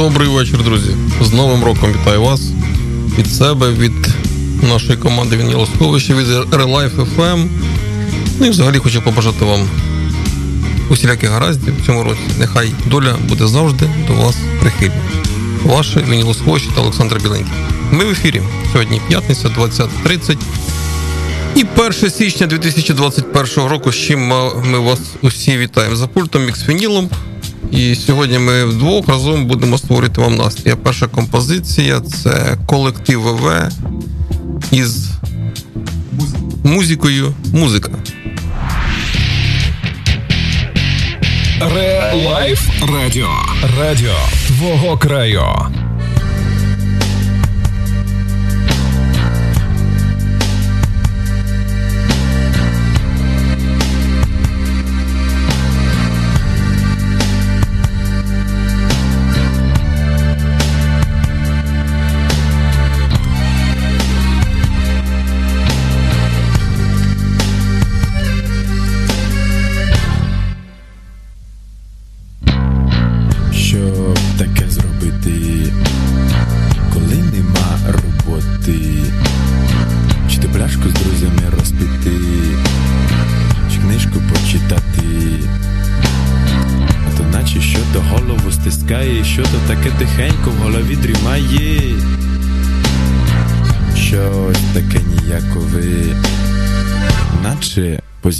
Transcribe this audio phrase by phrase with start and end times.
[0.00, 0.90] Добрий вечір, друзі.
[1.20, 2.40] З Новим роком вітаю вас
[3.18, 3.92] від себе, від
[4.62, 7.46] нашої команди Вініло Сховище, від Relife FM.
[8.40, 9.68] Ну і взагалі хочу побажати вам
[10.90, 12.20] усіляких гараздів в цьому році.
[12.38, 15.02] Нехай доля буде завжди до вас прихильна.
[15.64, 17.52] Ваше Вініло Сховище та Олександр Біленький.
[17.92, 18.42] Ми в ефірі.
[18.72, 20.36] Сьогодні п'ятниця, 20.30.
[21.56, 24.26] І 1 січня 2021 року, з чим
[24.64, 27.10] ми вас усі вітаємо за пультом Міксфінілом.
[27.70, 30.74] І сьогодні ми вдвох разом будемо створити вам настрій.
[30.82, 33.68] Перша композиція це колектив ВВ
[34.72, 35.10] із
[36.64, 37.90] музикою музика.
[41.74, 42.60] Relife
[42.92, 43.28] Радіо.
[43.78, 44.16] Радіо
[44.46, 45.44] твого краю.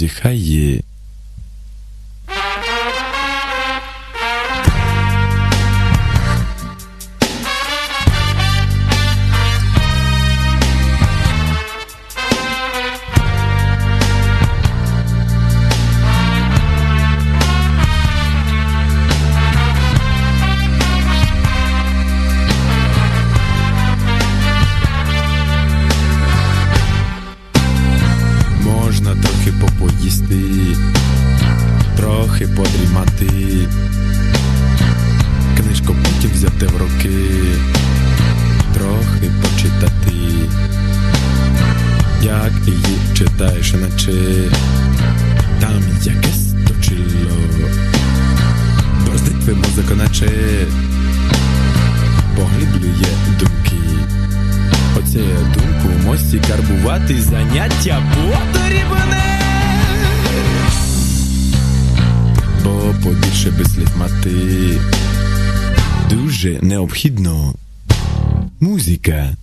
[0.01, 0.83] 厉害耶！
[66.91, 67.53] Необхідно
[68.59, 69.35] музика.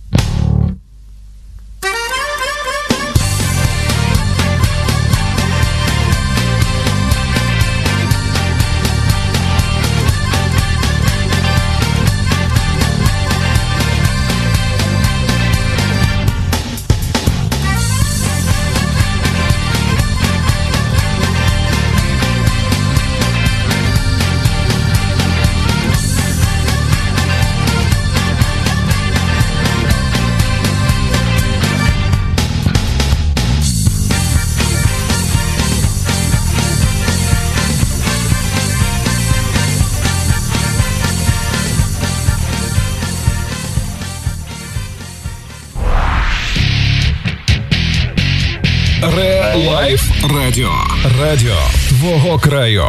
[51.29, 51.57] Радіо
[51.89, 52.85] твого краю.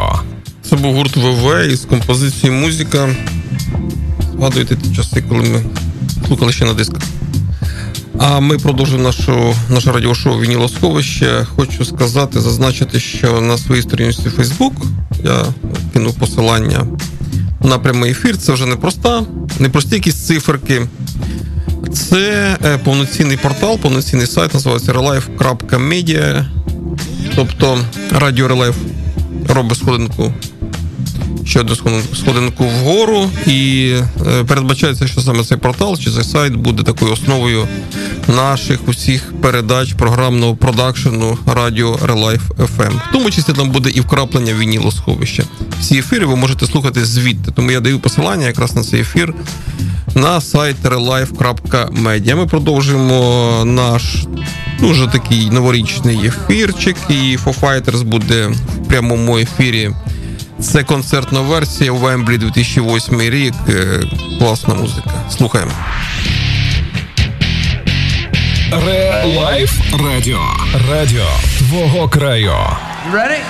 [0.61, 3.15] Це був гурт ВВ із композицією музика.
[4.37, 5.63] Згадуєте ті часи, коли ми
[6.27, 7.01] слухали ще на дисках.
[8.19, 11.47] А ми продовжуємо нашу, наше радіошоу Вініло Сховище.
[11.55, 14.73] Хочу сказати, зазначити, що на своїй сторінці Facebook
[15.23, 15.45] я
[15.93, 16.87] кинув посилання
[17.63, 18.37] на прямий ефір.
[18.37, 19.23] Це вже не проста,
[19.59, 20.81] не прості якісь циферки.
[21.93, 26.45] Це е, повноцінний портал, повноцінний сайт, називається relife.media.
[27.35, 27.79] Тобто
[28.11, 28.75] Радіо Relife
[29.47, 30.33] робить сходинку
[31.45, 31.75] ще одну
[32.15, 33.93] сходинку вгору, і
[34.27, 37.67] е, передбачається, що саме цей портал чи цей сайт буде такою основою
[38.27, 42.91] наших усіх передач програмного продакшену Радіо Relife FM.
[43.09, 45.43] В тому числі там буде і вкраплення вінілосховища.
[45.79, 47.51] Всі ефіри ви можете слухати звідти.
[47.51, 49.33] Тому я даю посилання якраз на цей ефір
[50.15, 52.35] на сайт relife.media.
[52.35, 54.25] Ми продовжуємо наш
[54.81, 56.97] дуже такий новорічний ефірчик.
[57.09, 59.91] І Foo Fighters буде в прямому ефірі.
[60.59, 63.53] Це концертна версія у Вемблі 2008 рік.
[63.69, 64.01] Е,
[64.39, 65.11] класна музика.
[65.37, 65.71] Слухаємо.
[68.85, 69.71] Relife
[70.03, 70.41] Радіо.
[70.91, 71.27] Радіо
[71.57, 72.51] твого краю.
[72.51, 73.41] You ready?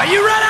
[0.00, 0.49] Are you ready?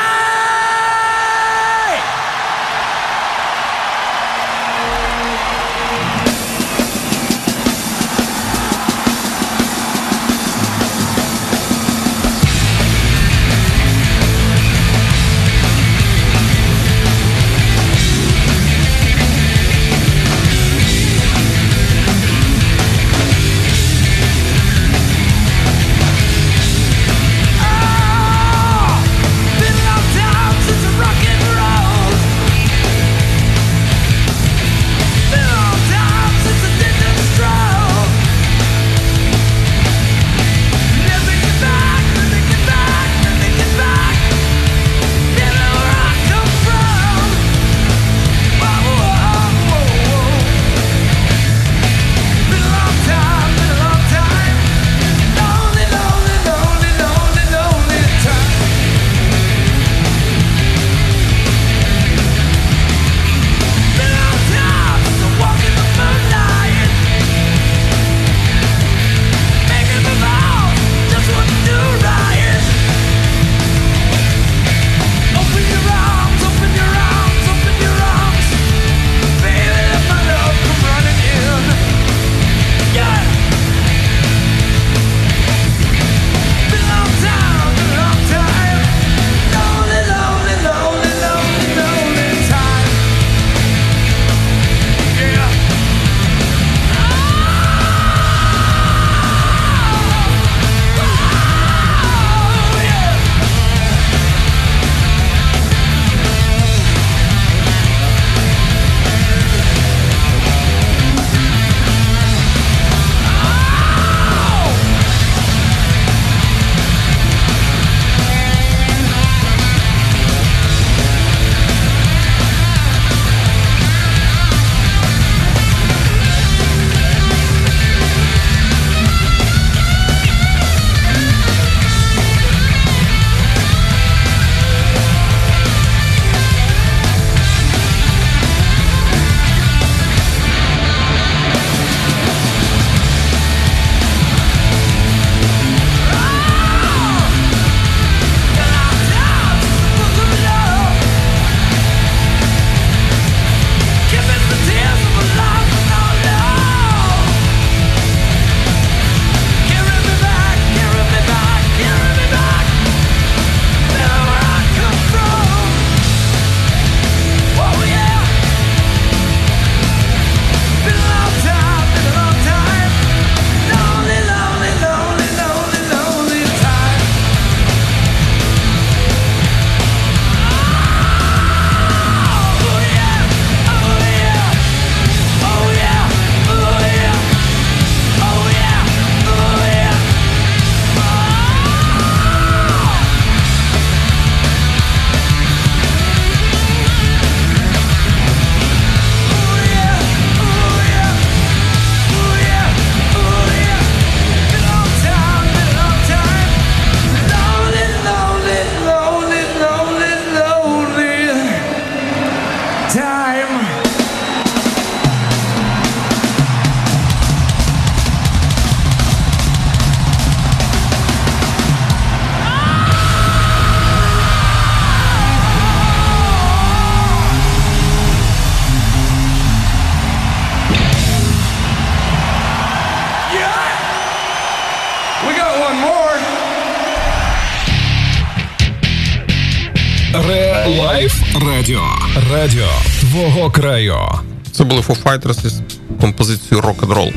[245.10, 245.60] Fighters із
[246.00, 247.12] композицією Rock and Roll.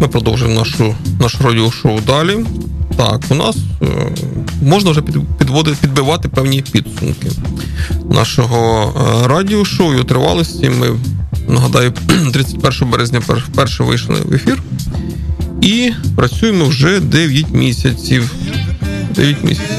[0.00, 2.44] Ми продовжуємо нашу, наше радіошоу далі.
[2.96, 3.86] Так, у нас е,
[4.62, 5.02] можна вже
[5.38, 7.30] підводити, підбивати певні підсумки
[8.10, 8.92] нашого
[9.24, 10.70] е, радіошоу і тривалості.
[10.70, 10.98] Ми
[11.48, 11.92] нагадаю,
[12.32, 14.62] 31 березня вперше вийшли в ефір.
[15.62, 18.30] І працюємо вже 9 місяців.
[19.14, 19.76] 9 місяців.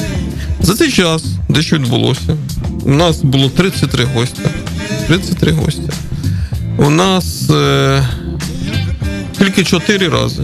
[0.61, 2.37] За цей час, дещо відбулося,
[2.85, 4.49] у нас було 33 гостя.
[5.07, 5.93] 33 гостя.
[6.83, 8.03] У нас е,
[9.37, 10.43] тільки 4 рази.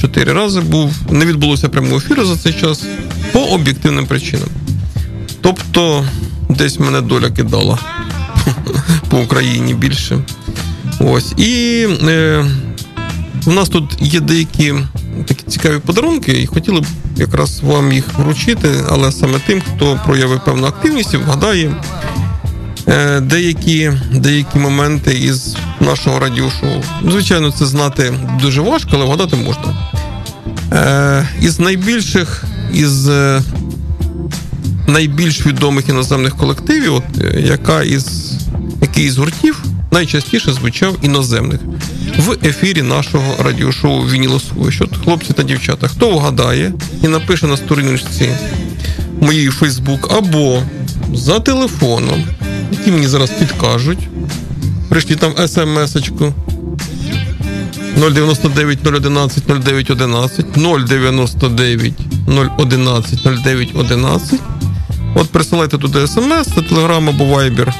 [0.00, 2.84] 4 рази був, не відбулося прямого ефіру за цей час
[3.32, 4.48] по об'єктивним причинам.
[5.40, 6.04] Тобто,
[6.48, 7.78] десь мене доля кидала
[9.10, 10.18] по Україні більше.
[11.00, 11.32] Ось.
[11.36, 12.44] І е,
[13.46, 14.74] у нас тут є деякі
[15.26, 20.44] такі цікаві подарунки, і хотіли б якраз вам їх вручити, але саме тим, хто проявив
[20.44, 21.74] певну активність вгадає
[23.20, 26.82] деякі деякі моменти із нашого радіошоу.
[27.10, 29.92] Звичайно, це знати дуже важко, але вгадати можна.
[30.72, 33.42] Е, із найбільших, із е,
[34.86, 37.04] найбільш відомих іноземних колективів, от,
[37.36, 38.32] яка із
[38.82, 41.60] який із гуртів найчастіше звучав іноземних
[42.18, 44.84] в ефірі нашого радіошоу Вінілосовище.
[44.84, 48.30] От хлопці та дівчата, хто вгадає і напише на сторіночці
[49.20, 50.62] моєї Фейсбук або
[51.14, 52.24] за телефоном,
[52.72, 54.08] які мені зараз підкажуть.
[54.88, 56.32] Прийшли там смс-очку
[57.96, 61.94] 099 011 0911 099
[62.58, 64.40] 011 0911
[65.14, 67.74] От присилайте туди смс, на телеграм або вайбер,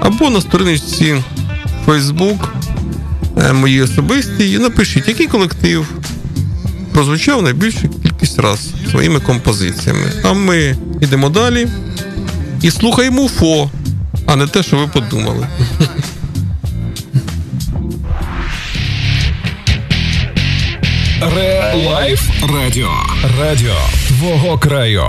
[0.00, 1.22] або на сторінці
[1.86, 2.38] Facebook
[3.42, 5.86] Е, мої особисті, і напишіть, який колектив
[6.92, 10.12] прозвучав найбільшу кількість раз своїми композиціями.
[10.24, 11.68] А ми йдемо далі
[12.62, 13.70] і слухаємо ФО,
[14.26, 15.46] а не те, що ви подумали.
[21.36, 22.90] Реалайф Радіо.
[23.40, 23.76] Радіо
[24.08, 25.06] твого краю.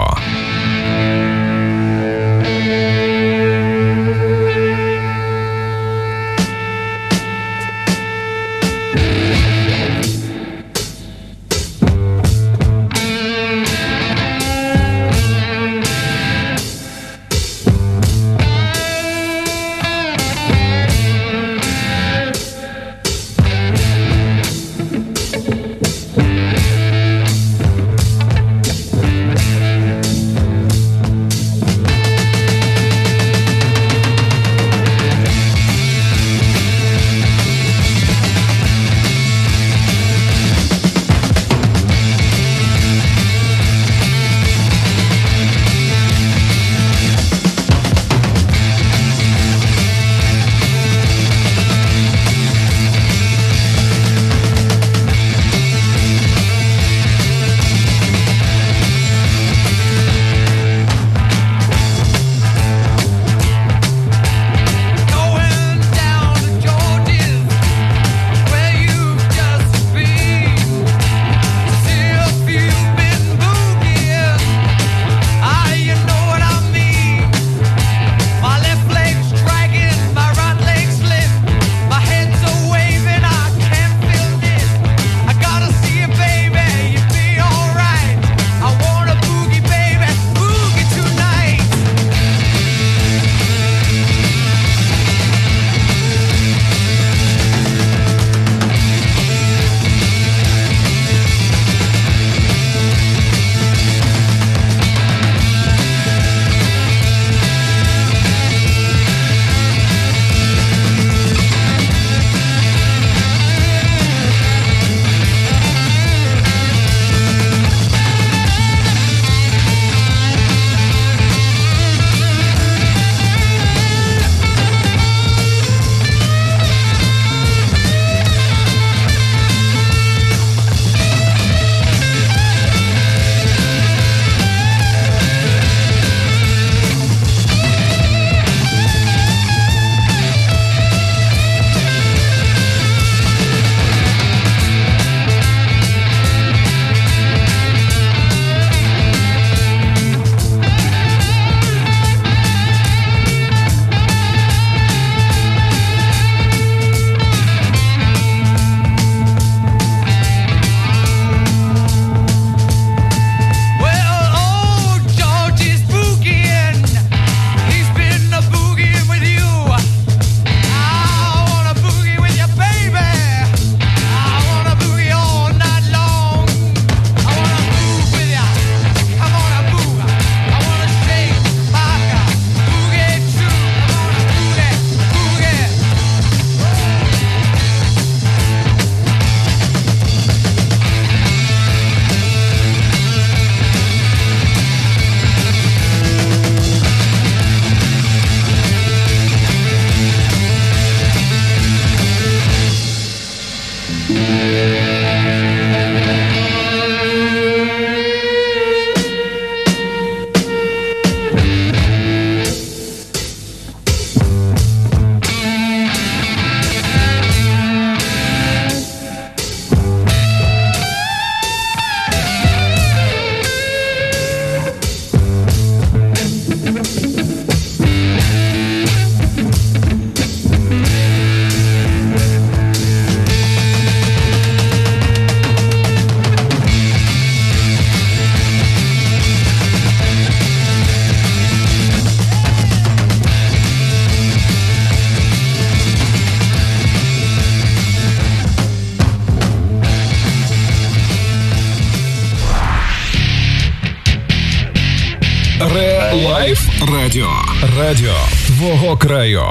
[256.35, 257.29] Life Радіо.
[257.77, 258.13] Радіо
[258.47, 259.41] твого краю.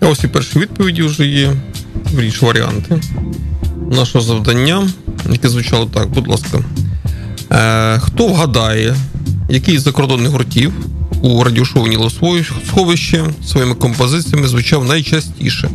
[0.00, 1.52] Ось і перші відповіді вже є.
[2.14, 3.00] Вірніше варіанти.
[3.90, 4.88] Нашого завдання,
[5.30, 6.64] яке звучало так, будь ласка.
[7.50, 8.96] Е, Хто вгадає,
[9.48, 10.72] який з закордонних гуртів
[11.22, 15.70] у радіошоу Вінілосховище своїми композиціями звучав найчастіше?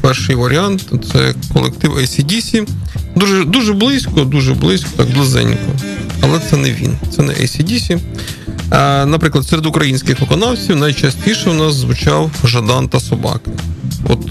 [0.00, 2.68] Перший варіант це колектив ACDC.
[3.16, 5.72] Дуже дуже близько, дуже близько, так близенько.
[6.20, 8.00] Але це не він, це не ACDC.
[9.06, 13.50] Наприклад, серед українських виконавців найчастіше у нас звучав Жадан та собаки.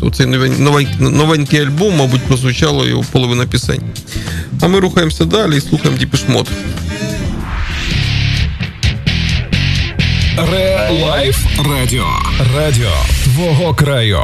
[0.02, 3.82] От цей новенький, новенький альбом, мабуть, прозвучало його половина пісень.
[4.62, 6.48] А ми рухаємося далі і слухаємо Depeche Mode.
[10.52, 11.38] Relife
[11.70, 12.08] Радіо.
[12.56, 12.92] Радіо
[13.24, 14.20] твого краю.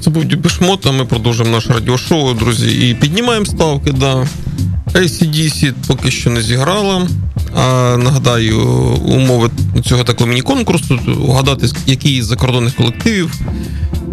[0.00, 2.88] Це був Дюбешмот, а ми продовжуємо наше радіошоу, друзі.
[2.88, 4.26] І піднімаємо ставки, да.
[4.92, 7.08] ACDC поки що не зіграла.
[7.56, 8.60] А нагадаю,
[9.04, 9.50] умови
[9.84, 13.30] цього такого міні-конкурсу угадати, який із закордонних колективів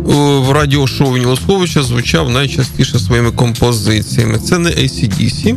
[0.05, 4.39] в радіошоу Нілосховича звучав найчастіше своїми композиціями.
[4.39, 5.55] Це не ACDC.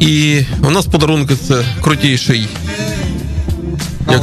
[0.00, 2.48] І у нас подарунки це крутіший
[4.10, 4.22] як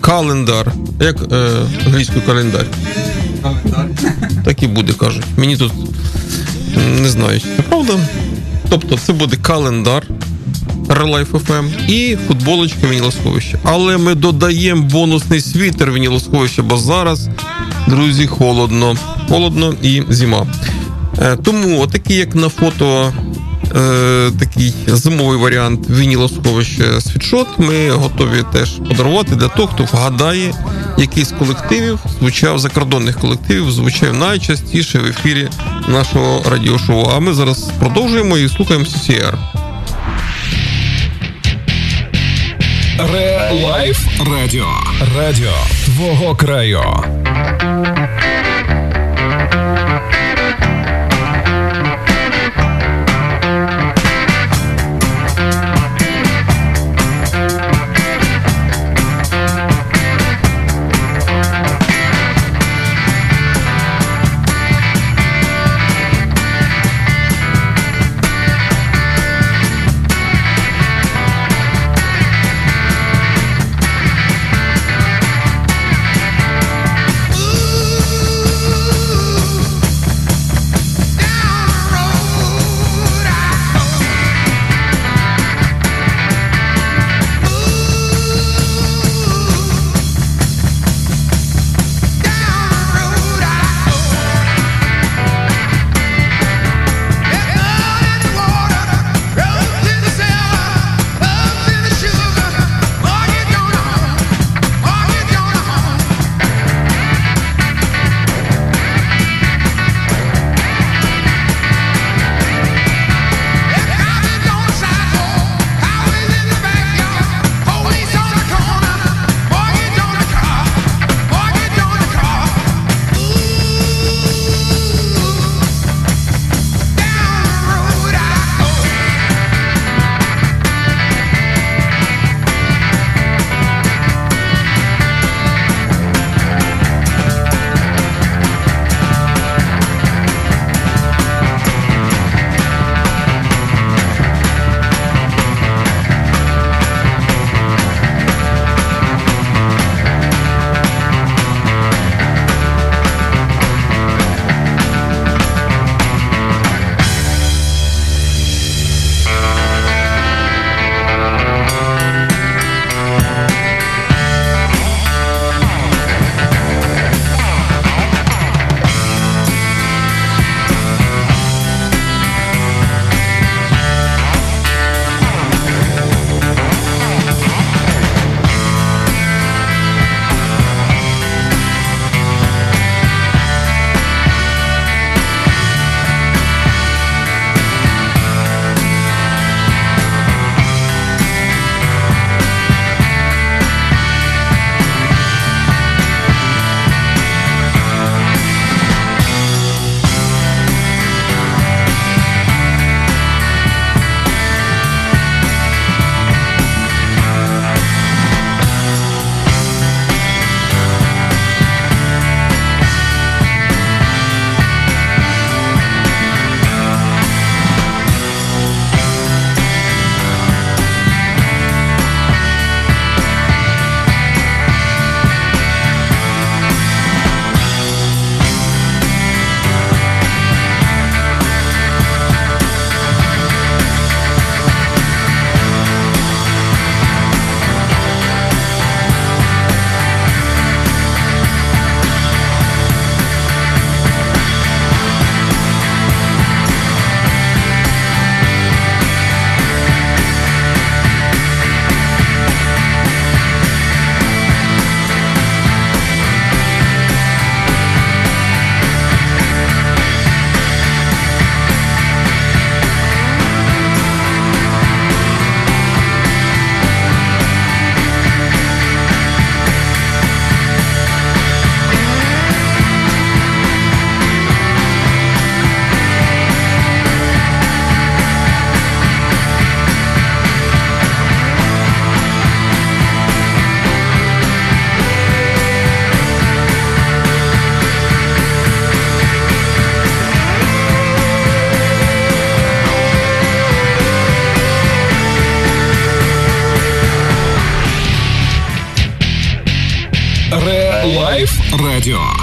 [0.00, 0.72] календар.
[1.00, 1.50] Як е,
[1.86, 2.66] англійською календар.
[3.42, 3.88] Календар.
[4.44, 5.24] Так і буде, кажуть.
[5.36, 5.72] Мені тут
[7.00, 7.98] не знаю, чи правда.
[8.68, 10.06] Тобто це буде календар
[10.86, 13.58] Relife FM і футболочка Вінілосховища.
[13.62, 17.28] Але ми додаємо бонусний світер Вінілосховища, бо зараз,
[17.88, 18.96] друзі, холодно.
[19.28, 20.46] Холодно і зима.
[21.18, 23.12] Е, тому, отакий, як на фото,
[23.76, 30.54] е, такий зимовий варіант вінілосховища світшот, ми готові теж подарувати для того, хто вгадає,
[31.00, 35.48] який з колективів звучав закордонних колективів, звучав найчастіше в ефірі
[35.88, 37.10] нашого радіошоу.
[37.16, 39.34] А ми зараз продовжуємо і слухаємо CCR.
[43.12, 43.98] Ре-лайф
[44.30, 44.68] радіо.
[45.16, 46.82] Радіо твого краю.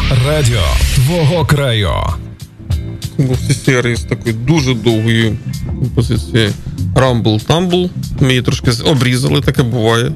[0.10, 0.62] Радіо.
[0.96, 1.90] Твого краю.
[3.18, 5.38] Був серії з такої дуже довгої
[5.80, 6.52] композиції
[6.96, 7.90] Rumble Tumble.
[8.20, 10.12] Ми її трошки обрізали, таке буває.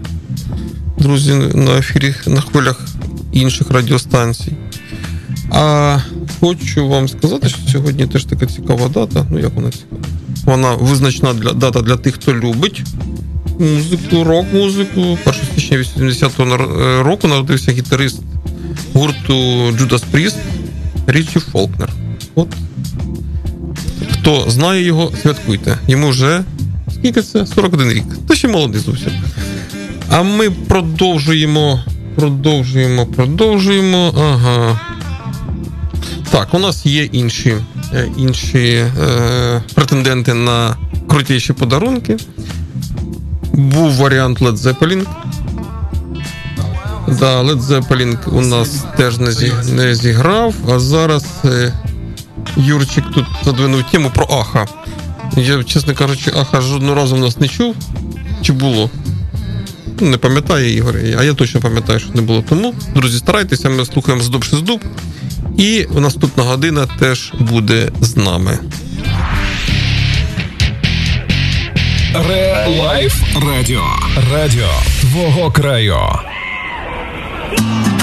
[0.97, 2.85] Друзі, на ефірі на хвилях
[3.31, 4.53] інших радіостанцій.
[5.51, 5.97] А
[6.39, 9.25] хочу вам сказати, що сьогодні теж така цікава дата.
[9.29, 10.01] Ну, як вона цікава?
[10.45, 12.83] Вона визначна для дата для тих, хто любить
[13.59, 15.17] музику, рок-музику.
[15.25, 18.21] 1 січня 80-го е, року народився гітарист
[19.01, 19.33] гурту
[19.71, 20.35] Judas Priest
[21.07, 21.89] Річі Фолкнер.
[22.35, 22.47] От
[24.11, 25.77] хто знає його, святкуйте.
[25.87, 26.43] Йому вже
[26.93, 27.45] скільки це?
[27.45, 28.03] 41 рік.
[28.27, 29.11] Та ще молодий зовсім.
[30.09, 31.83] А ми продовжуємо,
[32.15, 34.13] продовжуємо, продовжуємо.
[34.17, 34.79] Ага.
[36.31, 37.55] Так, у нас є інші
[37.93, 40.75] е, інші е, претенденти на
[41.07, 42.17] крутіші подарунки.
[43.53, 45.05] Був варіант Led Zeppelin.
[47.19, 51.73] Да, Led Zeppelin у нас теж не, зі, не зіграв, а зараз е,
[52.57, 54.67] Юрчик тут задвинув тему про Аха.
[55.37, 57.75] Я, чесно кажучи, Аха жодного разу в нас не чув.
[58.41, 58.89] Чи було?
[59.99, 62.43] Не пам'ятає Ігор, а я точно пам'ятаю, що не було.
[62.49, 64.81] Тому, друзі, старайтеся, ми слухаємо здоб дуб.
[65.57, 68.59] І наступна година теж буде з нами.
[72.27, 73.15] Ре Лайф
[73.47, 73.83] Радіо.
[74.31, 74.69] Радіо
[75.01, 75.97] твого краю.
[77.51, 78.00] Yeah.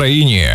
[0.00, 0.48] Україні.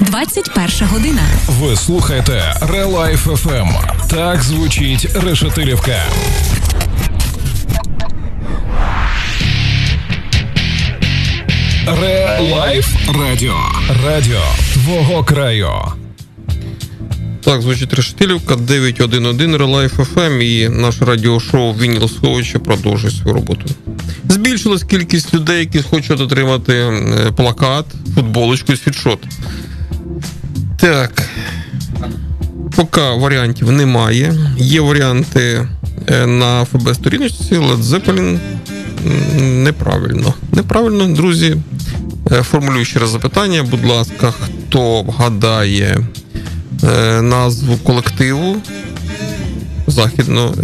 [0.00, 1.22] 21 година.
[1.48, 3.68] Ви слухаєте Relife FM.
[4.10, 6.02] Так звучить Решетилівка.
[11.86, 12.86] Relife
[13.20, 13.56] Радіо.
[14.04, 14.42] Радіо
[14.72, 15.70] твого краю.
[17.44, 23.64] Так, звучить Решетилівка 911 Relife FM і наше радіошоу Вінілосховище продовжує свою роботу.
[24.28, 29.18] Збільшилась кількість людей, які хочуть отримати е, плакат, футболочку і світшот.
[30.76, 31.22] Так.
[32.76, 34.34] Поки варіантів немає.
[34.56, 35.68] Є варіанти
[36.06, 38.38] е, на ФБ-сторіночці Led Zeppelin
[39.40, 40.34] неправильно.
[40.52, 41.56] Неправильно, друзі.
[42.32, 43.62] Е, формулюю ще раз запитання.
[43.62, 45.98] Будь ласка, хто вгадає
[46.84, 48.56] е, назву колективу
[49.86, 50.54] західного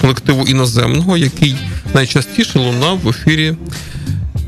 [0.00, 1.56] колективу іноземного, який
[1.94, 3.54] найчастіше лунав в ефірі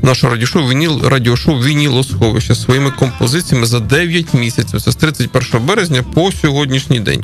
[0.01, 4.81] нашого радіошоу Вініл радіошоу Вінілосховище своїми композиціями за 9 місяців.
[4.81, 7.23] Це з 31 березня по сьогоднішній день.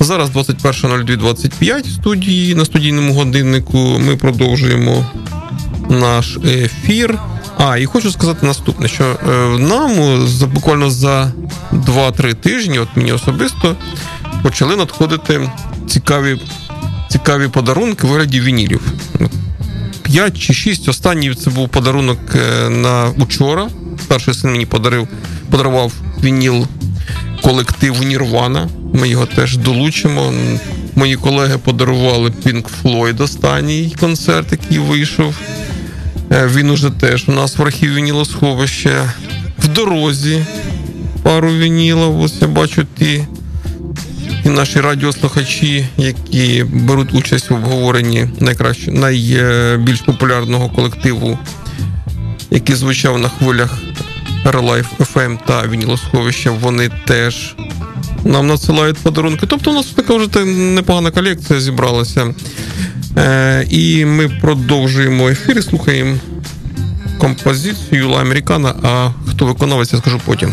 [0.00, 3.78] Зараз 21.02.25 студії на студійному годиннику.
[3.78, 5.06] Ми продовжуємо
[5.90, 7.18] наш ефір.
[7.58, 11.32] А, і хочу сказати наступне: що е, нам за буквально за
[11.72, 13.76] 2-3 тижні, от мені особисто,
[14.42, 15.50] почали надходити
[15.88, 16.38] цікаві
[17.08, 18.80] цікаві подарунки в вигляді вінілів.
[20.14, 20.88] 5 чи 6.
[20.88, 23.68] Останній це був подарунок е, на учора.
[24.08, 25.08] Перший син мені подарив,
[25.50, 26.66] подарував вініл
[27.42, 28.68] колектив Нірвана.
[28.92, 30.32] Ми його теж долучимо.
[30.94, 35.34] Мої колеги подарували Pink Floyd останній концерт, який вийшов.
[36.32, 39.12] Е, він уже теж у нас в архіві вінілосховища.
[39.58, 40.44] В дорозі
[41.22, 42.20] пару вінілів.
[42.20, 43.26] Ось я бачу ті
[44.44, 51.38] і наші радіослухачі, які беруть участь в обговоренні найкраще найбільш популярного колективу,
[52.50, 53.78] який звучав на хвилях
[54.44, 57.56] Relife FM та Вінілосховища, вони теж
[58.24, 59.46] нам надсилають подарунки.
[59.46, 62.34] Тобто, у нас така вже непогана колекція зібралася.
[63.16, 66.16] Е, І ми продовжуємо ефір і слухаємо
[67.18, 68.74] композицію La Americana.
[68.82, 70.52] А хто виконавець, я скажу потім.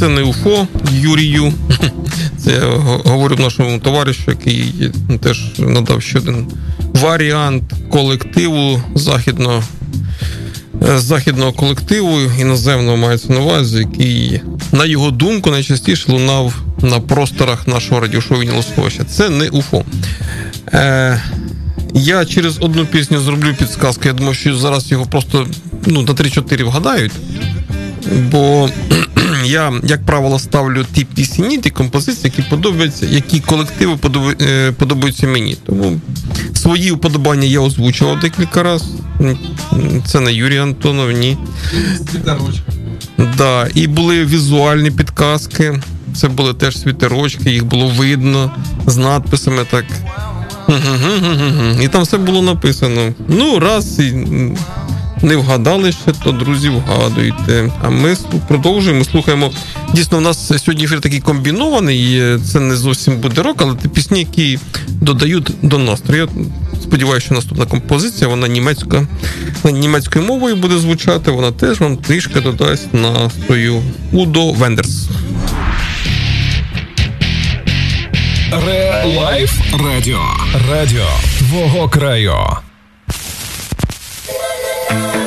[0.00, 1.52] Це не УФО Юрію.
[2.38, 2.66] Це я
[3.04, 4.90] говорю нашому товаришу, який
[5.22, 6.46] теж надав ще один
[6.94, 9.62] варіант колективу західного
[10.88, 14.40] е, західного колективу іноземного мається на увазі, який,
[14.72, 19.04] на його думку, найчастіше лунав на просторах нашого радіошоу Нілосховища.
[19.04, 19.84] Це не УФО.
[20.72, 21.22] Е,
[21.94, 24.02] Я через одну пісню зроблю підсказку.
[24.04, 25.46] Я думаю, що зараз його просто
[25.86, 27.12] ну, на 3-4 вгадають.
[28.30, 28.68] Бо
[29.44, 33.98] я, як правило, ставлю ті пісні, ті композиції, які подобаються, які колективи
[34.40, 35.56] е, подобаються мені.
[35.66, 36.00] Тому
[36.54, 38.94] свої уподобання я озвучував декілька разів.
[40.06, 41.36] Це не Юрій Антонов, ні.
[43.36, 45.80] Да, І були візуальні підказки.
[46.14, 48.50] Це були теж світерочки, їх було видно
[48.86, 49.84] з надписами так.
[51.82, 53.14] І там все було написано.
[53.28, 54.26] Ну, раз і
[55.22, 57.72] не вгадали ще, то друзі, вгадуйте.
[57.82, 58.16] А ми
[58.48, 59.52] продовжуємо, слухаємо.
[59.94, 62.22] Дійсно, у нас сьогодні ефір такий комбінований.
[62.52, 64.58] Це не зовсім буде рок, але це пісні, які
[64.88, 66.28] додають до настрою.
[66.82, 69.06] Сподіваюся, що наступна композиція, вона німецька,
[69.64, 73.82] німецькою мовою буде звучати, вона теж вам трішки додасть настрою.
[74.12, 75.08] Удо Вендерс.
[78.66, 79.52] Ре Лайф
[79.84, 80.22] Радіо.
[80.70, 81.06] Радіо
[81.38, 82.34] твого краю.
[84.90, 85.19] Thank you.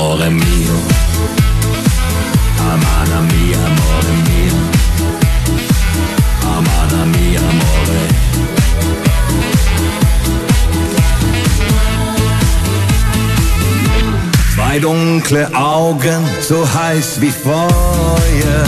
[0.00, 0.78] Amore mio.
[2.58, 4.58] Amada mia, amore mio.
[6.56, 8.00] Amada mia, amore.
[14.54, 18.66] Zwei dunkle Augen, so heiß wie Feuer.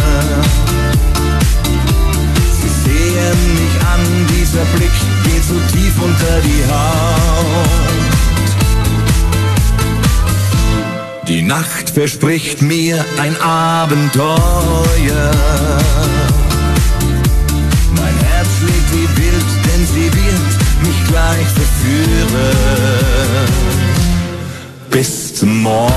[2.58, 8.01] Sie sehen mich an, dieser Blick geht so tief unter die Haut.
[11.28, 14.36] Die Nacht verspricht mir ein Abenteuer.
[17.96, 22.82] Mein Herz schlägt wie wild, denn sie wird mich gleich verführen
[24.90, 25.92] bis zum Morgen.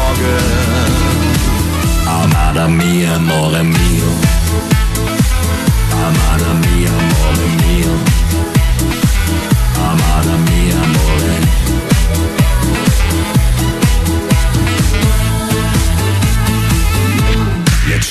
[2.07, 4.11] Amada mia, amore mio.
[5.91, 8.14] Amada mia, amore mio.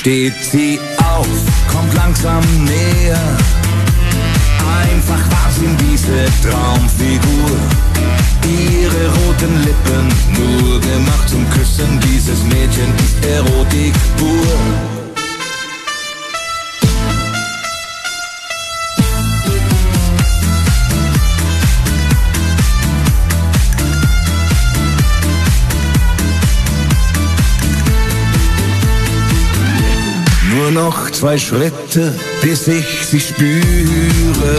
[0.05, 1.27] Steht sie auf,
[1.73, 3.19] kommt langsam näher.
[4.83, 7.57] Einfach war sie diese Traumfigur.
[8.47, 10.07] Ihre roten Lippen
[10.39, 11.99] nur gemacht zum Küssen.
[12.01, 14.94] Dieses Mädchen ist Erotik pur.
[30.75, 32.13] Noch zwei Schritte,
[32.43, 34.57] bis ich sie spüre.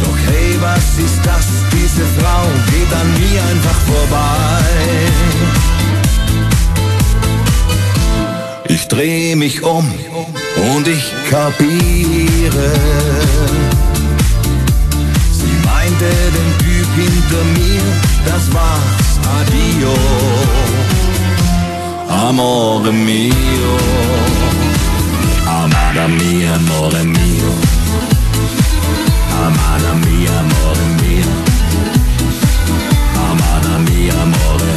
[0.00, 1.46] Doch hey, was ist das?
[1.72, 4.64] Diese Frau geht an mir einfach vorbei.
[8.68, 9.90] Ich dreh mich um
[10.74, 12.70] und ich kapiere.
[15.32, 17.82] Sie meinte den Typ hinter mir,
[18.26, 19.96] das war's, adio.
[22.18, 23.76] Amore mio,
[25.46, 27.52] amada mia, amore mio.
[29.44, 31.30] Amada mia, amore mio.
[33.28, 34.36] Amada mia, amore.
[34.54, 34.75] Amada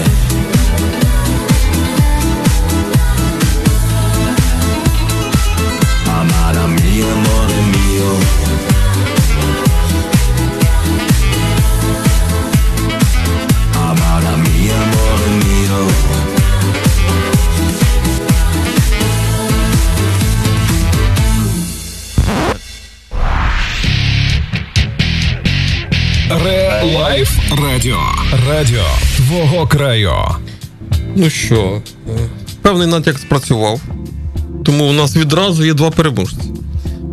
[27.58, 28.00] Радіо.
[28.48, 28.86] Радіо
[29.16, 30.14] твого краю.
[31.16, 31.82] Ну що,
[32.62, 33.82] певний натяк спрацював,
[34.66, 36.38] тому у нас відразу є два переможці.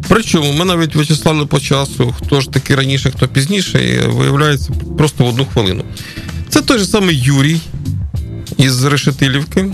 [0.09, 5.25] Причому ми навіть вичислали по часу, хто ж таки раніше, хто пізніше, і виявляється просто
[5.25, 5.85] в одну хвилину.
[6.49, 7.61] Це той же самий Юрій
[8.57, 9.67] із Решетилівки.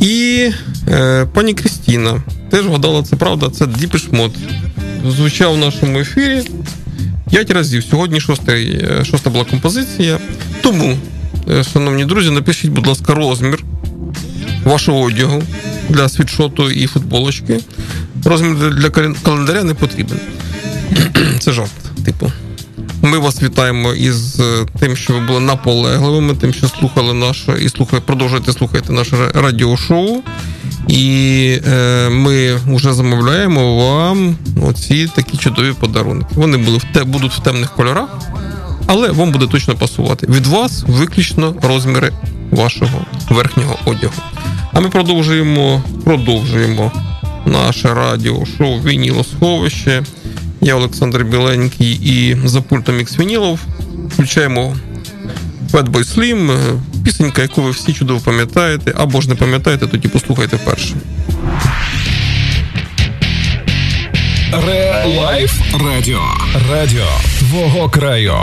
[0.00, 0.48] І
[0.88, 4.32] е, пані Крістіна теж вгадала, це правда, це Діпеш Мод.
[5.08, 6.42] Звучав в нашому ефірі
[7.30, 7.84] п'ять разів.
[7.90, 10.18] Сьогодні шостий, е, шоста була композиція.
[10.62, 10.98] Тому,
[11.50, 13.64] е, шановні друзі, напишіть, будь ласка, розмір
[14.64, 15.42] вашого одягу.
[15.88, 17.60] для світшоту і футболочки.
[18.24, 18.90] Розмір для
[19.22, 20.18] календаря не потрібен.
[21.38, 21.70] Це жарт,
[22.04, 22.32] типу.
[23.02, 27.68] Ми вас вітаємо із е, тим, що ви були наполегливими, тим, що слухали наше і
[27.68, 30.22] слухали, продовжуєте слухати наше радіошоу.
[30.88, 36.26] І е, ми вже замовляємо вам оці такі чудові подарунки.
[36.34, 38.18] Вони були в те, будуть в темних кольорах,
[38.86, 40.26] але вам буде точно пасувати.
[40.26, 42.12] Від вас виключно розміри
[42.50, 44.14] вашого верхнього одягу.
[44.72, 46.92] А ми продовжуємо продовжуємо
[47.46, 50.02] наше радіошоу Вінілосховище.
[50.60, 53.60] Я Олександр Біленький і за пультом Ікс Вінілов.
[54.08, 54.76] Включаємо
[55.72, 56.58] Fatboy Slim,
[57.04, 60.94] пісенька, яку ви всі чудово пам'ятаєте, або ж не пам'ятаєте, тоді послухайте перше.
[64.66, 65.52] Relife
[65.84, 66.22] Радіо.
[66.70, 67.06] Радіо
[67.38, 68.36] твого краю.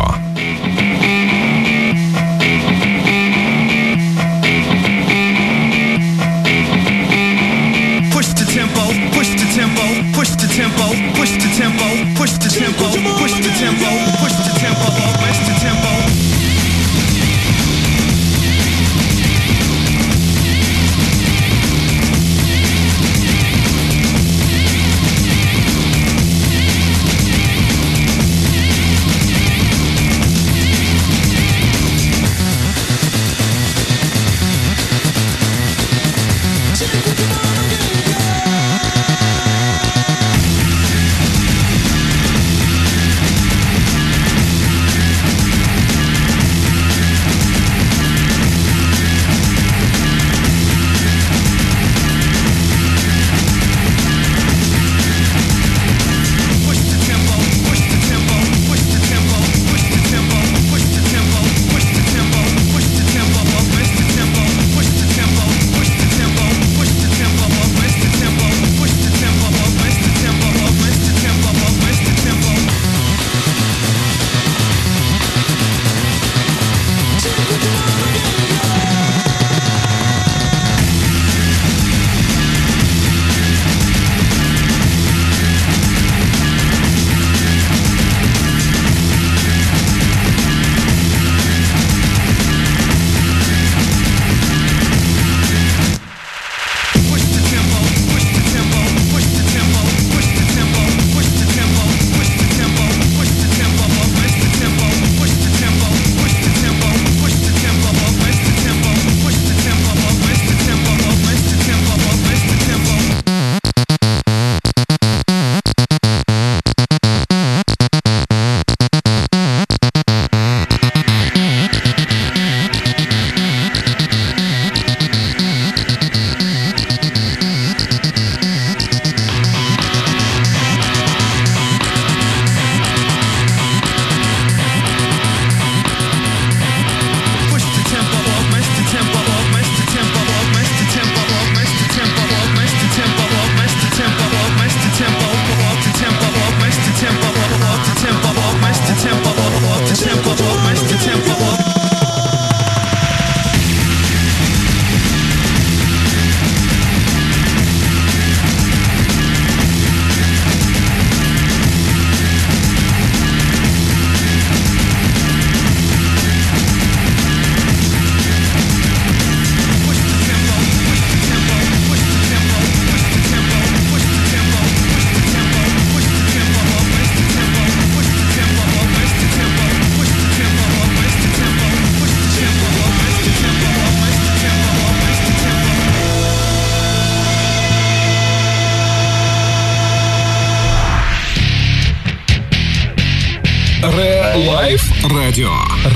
[195.38, 195.52] Радіо.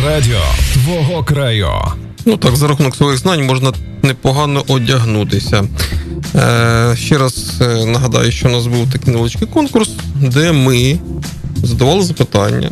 [0.06, 0.42] Радіо
[0.74, 1.68] твого краю.
[2.26, 3.74] Ну так, за рахунок своїх знань можна
[4.04, 5.64] непогано одягнутися.
[6.36, 11.00] Е, Ще раз е, нагадаю, що у нас був такий невеличкий конкурс, де ми
[11.64, 12.72] задавали запитання,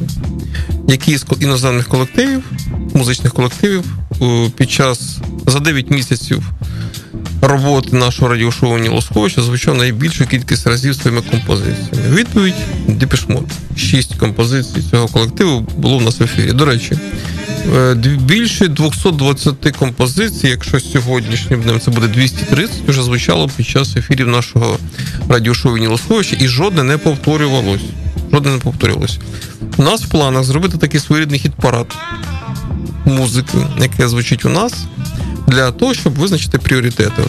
[0.87, 2.43] які з іноземних колективів,
[2.93, 3.83] музичних колективів
[4.55, 5.17] під час
[5.47, 6.43] за 9 місяців
[7.41, 12.15] роботи нашого радіошоу Нілосховича звучав найбільшу кількість разів своїми композиціями.
[12.15, 12.55] Відповідь
[12.87, 13.45] Депішмот.
[13.77, 16.51] Шість композицій цього колективу було в нас в ефірі.
[16.51, 16.97] До речі,
[17.75, 24.27] е, більше 220 композицій, якщо сьогоднішнім днем це буде 230, вже звучало під час ефірів
[24.27, 24.77] нашого
[25.29, 27.81] радіошоу Нілосховича, і жодне не повторювалось.
[28.31, 29.19] Жодне не повторювалось.
[29.77, 31.95] У нас в планах зробити такий своєрідний хіт-парад
[33.05, 34.73] музики, яке звучить у нас,
[35.49, 37.23] для того, щоб визначити пріоритети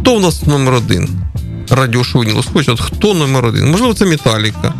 [0.00, 1.08] Хто у нас номер один?
[1.70, 3.70] Радіошоу Нілосхоч, от хто номер один?
[3.70, 4.74] Можливо, це Металіка,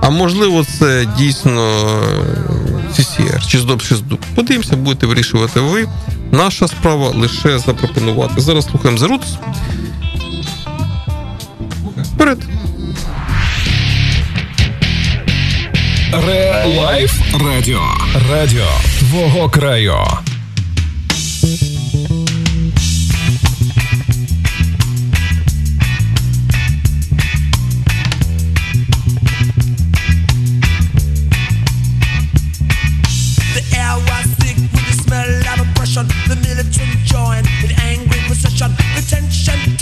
[0.00, 1.84] а можливо, це дійсно
[2.96, 4.18] CCR чи здоб чи здоб.
[4.34, 5.88] Подивимося, будете вирішувати ви.
[6.32, 8.40] Наша справа лише запропонувати.
[8.40, 9.36] Зараз слухаємо The Roots.
[12.14, 12.38] Вперед!
[16.12, 17.12] Ре-лайф
[17.44, 17.82] радіо.
[18.30, 19.96] Радіо твого краю.
[36.60, 38.72] The militant join in angry procession.
[38.94, 39.79] The tension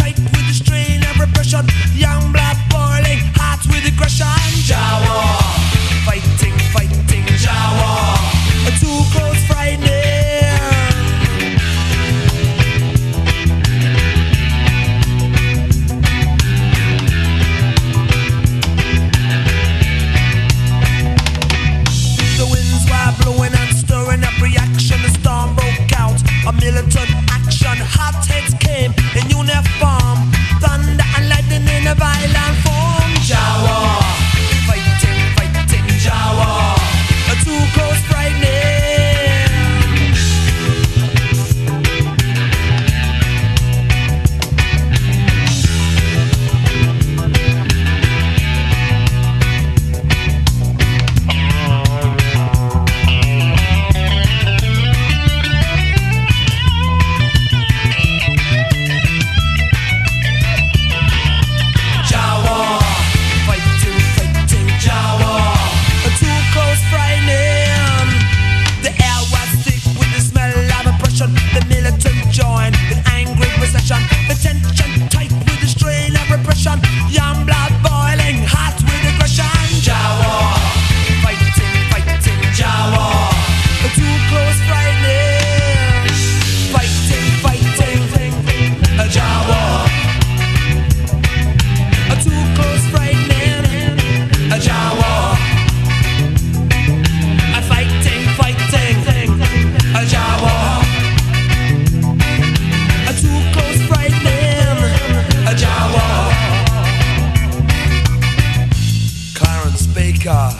[110.18, 110.50] Baker,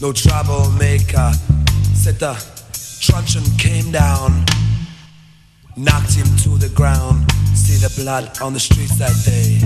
[0.00, 1.32] no troublemaker.
[1.94, 2.34] Said the
[3.00, 4.44] truncheon came down
[5.76, 7.30] knocked him to the ground.
[7.54, 9.58] See the blood on the streets that day.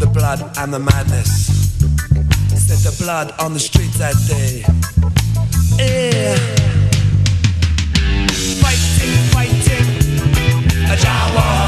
[0.00, 1.48] The blood and the madness.
[2.66, 4.64] Said the blood on the streets that day.
[5.78, 6.34] Yeah.
[8.60, 9.86] Fighting, fighting,
[10.90, 11.63] a Jawa.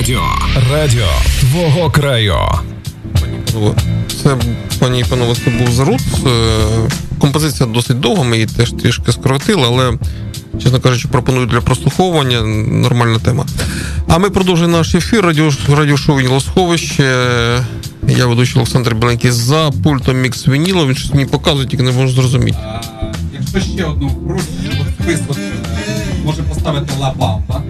[0.00, 0.22] Радіо.
[0.72, 1.08] Радіо
[1.40, 2.36] твого краю.
[4.22, 4.36] Це,
[4.78, 6.00] пані і панове, це був Зарут.
[6.26, 6.30] Е,
[7.18, 9.98] композиція досить довга, ми її теж трішки скоротили, але,
[10.62, 13.46] чесно кажучи, пропоную для прослуховування нормальна тема.
[14.08, 15.24] А ми продовжуємо наш ефір.
[15.24, 17.04] Радіо, радіошоу Вінілосховище.
[18.08, 20.86] Я ведучий Олександр Біленький за пультом Мікс Вініло.
[20.86, 22.58] Він щось мені показує, тільки не можу зрозуміти.
[23.40, 24.40] Якщо ще одну гру
[25.02, 25.36] список,
[26.24, 27.62] може поставити лапам, так?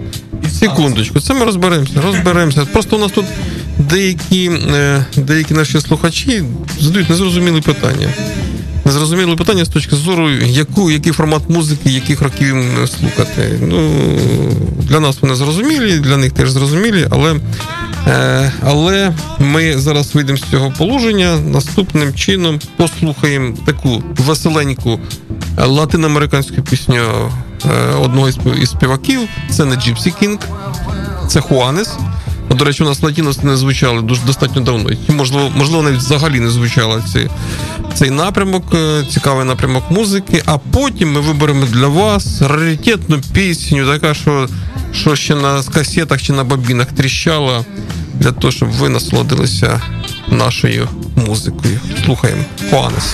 [0.61, 2.01] Секундочку, це ми розберемося.
[2.05, 2.65] Розберемося.
[2.65, 3.25] Просто у нас тут
[3.77, 6.43] деякі е, деякі наші слухачі
[6.79, 8.09] задають незрозумілі питання.
[8.85, 13.59] Незрозуміле питання з точки зору, яку, який формат музики, яких років їм слухати.
[13.61, 13.91] Ну,
[14.79, 17.35] Для нас вони зрозумілі, для них теж зрозумілі, але
[18.07, 21.37] е, але ми зараз вийдемо з цього положення.
[21.37, 24.99] Наступним чином послухаємо таку веселеньку
[25.57, 27.50] латиноамериканську пісню е,
[28.01, 28.29] одного
[28.61, 29.19] із співаків.
[29.49, 30.39] Це не Gypsy King,
[31.27, 31.89] це Хуанес.
[32.49, 34.89] До речі, у нас латінос не звучали дуже достатньо давно.
[35.07, 37.29] Можливо, можливо, навіть взагалі не звучала ці,
[37.93, 40.43] цей напрямок, е, цікавий напрямок музики.
[40.45, 44.47] А потім ми виберемо для вас раритетну пісню, така, що
[44.93, 47.65] що ще на касетах чи на бобінах тріщала,
[48.13, 49.81] для того, щоб ви насолодилися
[50.27, 51.79] нашою музикою.
[52.05, 53.13] Слухаємо Хуанес.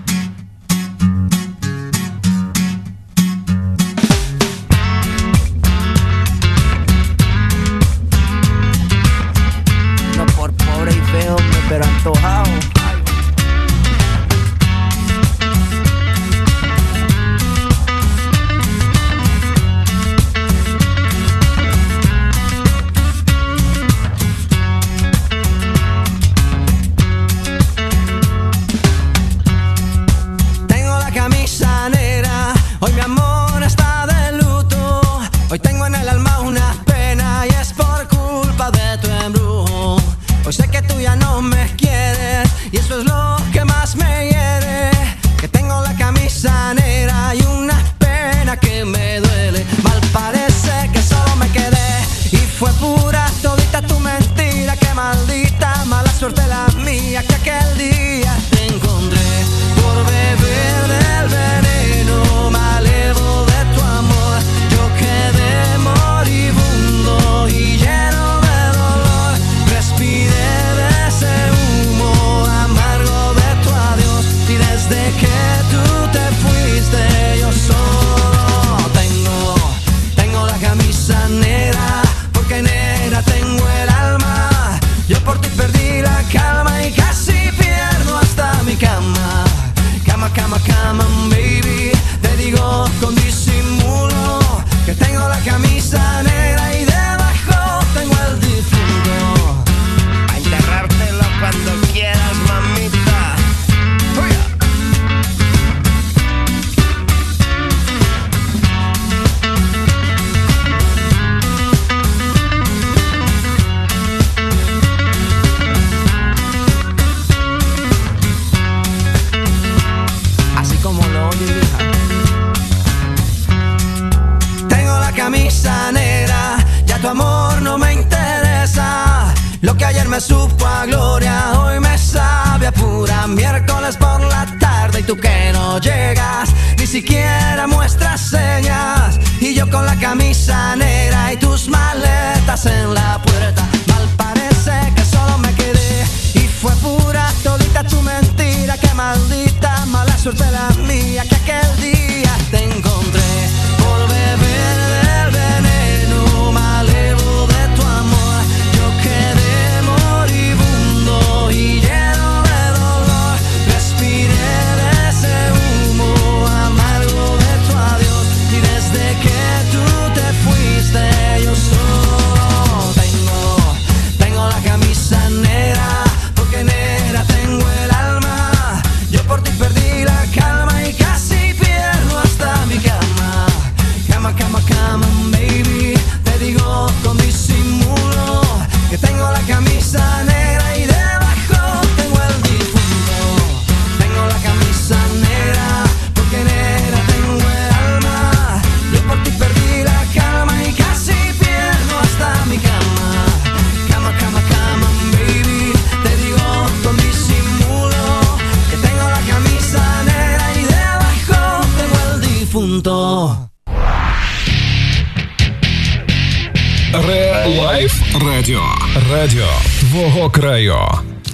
[217.61, 217.93] Relife
[218.25, 218.63] радіо.
[219.11, 219.47] Радіо
[219.79, 220.75] твого краю.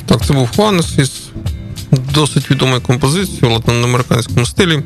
[0.06, 1.12] Так, це був Хуанес із
[2.14, 4.80] досить відомою композицією в латиноамериканському стилі.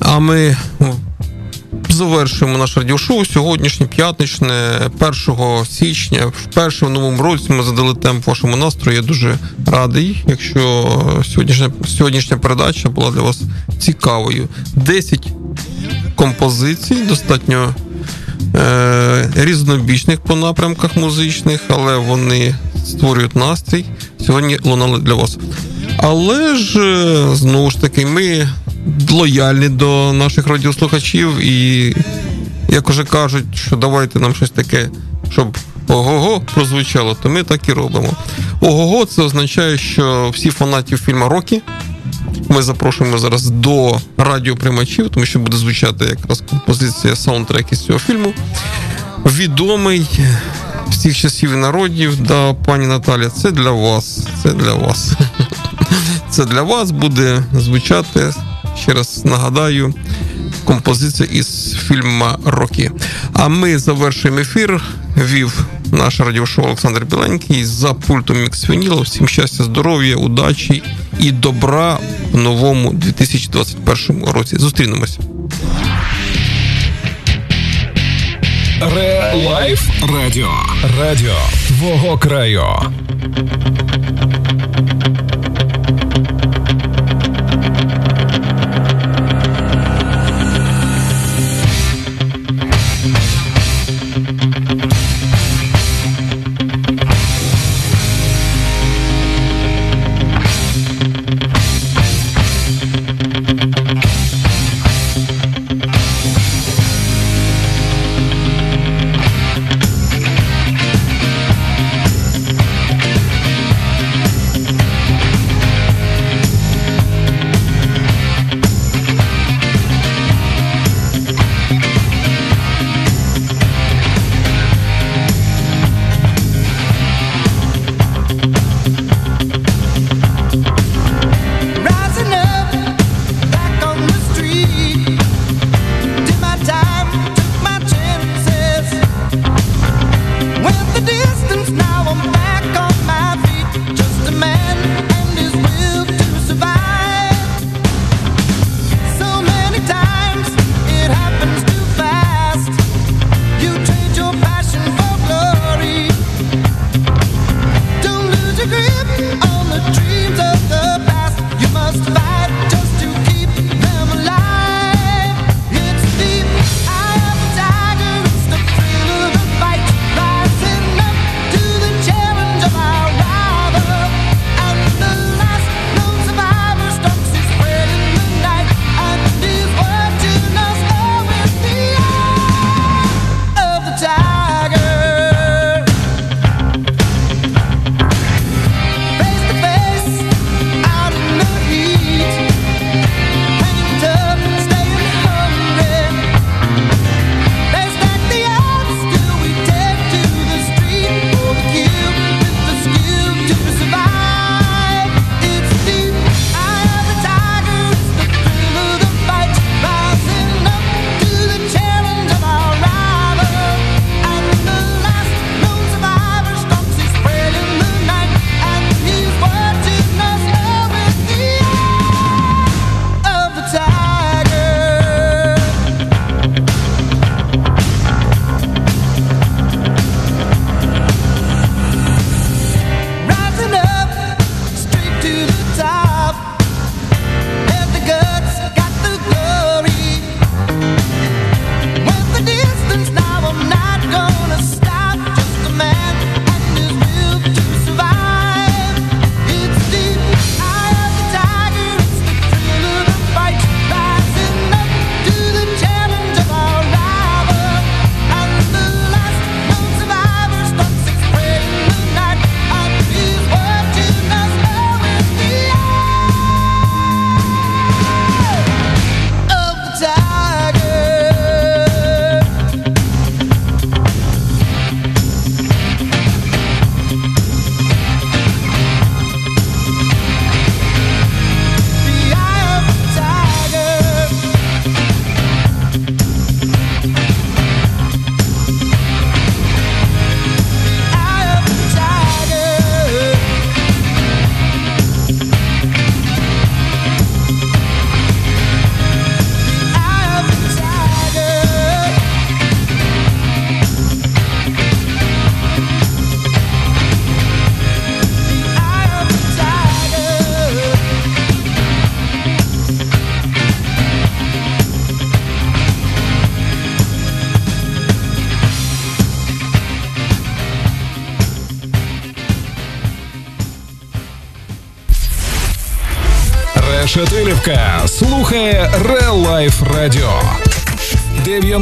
[0.00, 0.56] А ми
[1.88, 4.80] завершуємо наше радіошоу сьогоднішнє п'ятничне,
[5.28, 6.26] 1 січня.
[6.26, 8.96] Вперше в новому році ми задали темп вашому настрою.
[8.96, 10.88] Я дуже радий, якщо
[11.24, 13.42] сьогоднішня сьогоднішня передача була для вас
[13.78, 14.48] цікавою.
[14.74, 15.28] 10
[16.16, 17.74] композицій, достатньо
[19.34, 22.54] різнобічних по напрямках музичних, але вони
[22.86, 23.84] створюють настрій.
[24.26, 25.38] Сьогодні лунали для вас.
[25.98, 28.48] Але ж е, знову ж таки, ми
[29.10, 31.96] лояльні до наших радіослухачів, і
[32.68, 34.88] як уже кажуть, що давайте нам щось таке,
[35.32, 35.58] щоб
[35.90, 38.12] ого-го прозвучало, то ми так і робимо.
[38.60, 41.62] Ого-го, це означає, що всі фанатів фільму Рокі.
[42.48, 48.32] Ми запрошуємо зараз до радіоприймачів, тому що буде звучати якраз композиція саундтрек із цього фільму.
[49.26, 50.06] Відомий
[50.90, 54.26] всіх часів народів, да, пані Наталя, це для вас.
[54.42, 55.12] Це для вас.
[56.30, 58.34] Це для вас буде звучати.
[58.82, 59.94] Ще раз нагадаю,
[60.64, 62.90] композиція із фільму Рокі.
[63.32, 64.82] А ми завершуємо ефір.
[65.16, 69.02] Вів наше радіошоу Олександр Біленький за пультом Міксфеніла.
[69.02, 70.82] Всім щастя, здоров'я, удачі
[71.20, 71.98] і добра
[72.32, 74.56] в новому 2021 році.
[74.58, 75.18] Зустрінемось.
[78.80, 79.80] Ре-лайф
[80.14, 80.52] радіо.
[80.98, 81.36] Радіо
[81.68, 82.64] твого краю.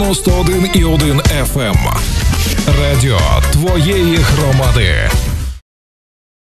[0.08, 1.20] 90 один і 1